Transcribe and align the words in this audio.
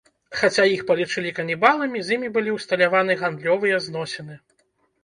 Хаця 0.37 0.63
іх 0.75 0.79
палічылі 0.91 1.33
канібаламі, 1.39 2.01
з 2.09 2.17
імі 2.17 2.33
былі 2.39 2.57
ўсталяваны 2.57 3.21
гандлёвыя 3.21 3.75
зносіны. 3.87 4.35